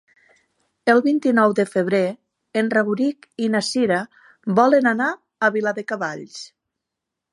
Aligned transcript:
El 0.93 1.01
vint-i-nou 1.07 1.53
de 1.59 1.65
febrer 1.73 1.99
en 2.61 2.71
Rauric 2.77 3.27
i 3.43 3.51
na 3.57 3.61
Cira 3.69 3.99
volen 4.61 4.91
anar 4.93 5.11
a 5.13 5.51
Viladecavalls. 5.59 6.41